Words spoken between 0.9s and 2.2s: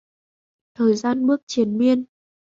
gian bước triền miên